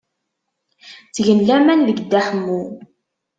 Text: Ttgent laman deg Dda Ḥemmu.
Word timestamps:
Ttgent 1.07 1.45
laman 1.47 1.79
deg 1.87 1.97
Dda 2.01 2.21
Ḥemmu. 2.27 2.61